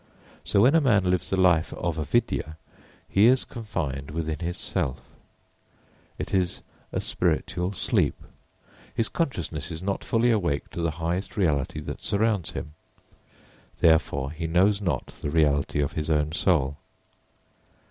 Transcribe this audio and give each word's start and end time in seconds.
So 0.43 0.61
when 0.61 0.73
a 0.73 0.81
man 0.81 1.03
lives 1.11 1.29
the 1.29 1.39
life 1.39 1.73
of 1.73 1.95
Avidyā 1.97 2.55
he 3.07 3.25
is 3.27 3.45
confined 3.45 4.09
within 4.09 4.39
his 4.39 4.57
self. 4.57 4.99
It 6.17 6.33
is 6.33 6.63
a 6.91 6.99
spiritual 6.99 7.73
sleep; 7.73 8.15
his 8.95 9.07
consciousness 9.09 9.69
is 9.69 9.83
not 9.83 10.03
fully 10.03 10.31
awake 10.31 10.71
to 10.71 10.81
the 10.81 10.89
highest 10.97 11.37
reality 11.37 11.79
that 11.81 12.01
surrounds 12.01 12.49
him, 12.53 12.73
therefore 13.79 14.31
he 14.31 14.47
knows 14.47 14.81
not 14.81 15.05
the 15.21 15.29
reality 15.29 15.79
of 15.81 15.91
his 15.91 16.09
own 16.09 16.31
soul. 16.31 16.77